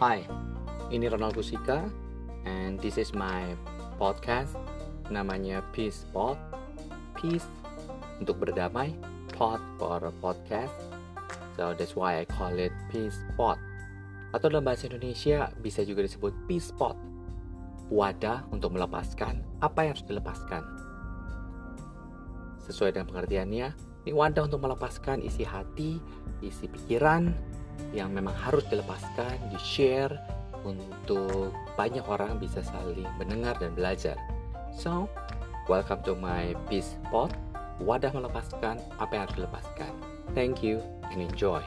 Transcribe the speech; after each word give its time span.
Hai, 0.00 0.24
ini 0.88 1.12
Ronald 1.12 1.36
Kusika 1.36 1.84
and 2.48 2.80
this 2.80 2.96
is 2.96 3.12
my 3.12 3.52
podcast 4.00 4.56
namanya 5.12 5.60
Peace 5.76 6.08
Pod. 6.08 6.40
Peace 7.20 7.44
untuk 8.16 8.40
berdamai, 8.40 8.96
pod 9.36 9.60
for 9.76 10.00
podcast. 10.24 10.72
So 11.52 11.76
that's 11.76 12.00
why 12.00 12.16
I 12.16 12.24
call 12.24 12.56
it 12.56 12.72
Peace 12.88 13.20
Pod. 13.36 13.60
Atau 14.32 14.48
dalam 14.48 14.64
bahasa 14.64 14.88
Indonesia 14.88 15.52
bisa 15.60 15.84
juga 15.84 16.00
disebut 16.00 16.32
Peace 16.48 16.72
Pod. 16.72 16.96
Wadah 17.92 18.48
untuk 18.56 18.72
melepaskan 18.72 19.44
apa 19.60 19.84
yang 19.84 19.92
harus 19.92 20.08
dilepaskan. 20.08 20.64
Sesuai 22.64 22.96
dengan 22.96 23.12
pengertiannya, 23.12 23.68
ini 24.08 24.12
wadah 24.16 24.48
untuk 24.48 24.64
melepaskan 24.64 25.20
isi 25.20 25.44
hati, 25.44 26.00
isi 26.40 26.72
pikiran 26.72 27.59
yang 27.90 28.12
memang 28.14 28.34
harus 28.36 28.64
dilepaskan, 28.68 29.36
di-share 29.52 30.14
untuk 30.64 31.52
banyak 31.74 32.04
orang 32.04 32.36
bisa 32.36 32.60
saling 32.60 33.08
mendengar 33.16 33.56
dan 33.56 33.72
belajar. 33.72 34.16
So, 34.72 35.08
welcome 35.66 36.04
to 36.04 36.14
my 36.16 36.52
Peace 36.68 37.00
Pod, 37.08 37.32
wadah 37.80 38.12
melepaskan 38.12 38.78
apa 39.00 39.10
yang 39.12 39.22
harus 39.28 39.36
dilepaskan. 39.40 39.92
Thank 40.36 40.62
you 40.62 40.78
and 41.10 41.20
enjoy. 41.20 41.64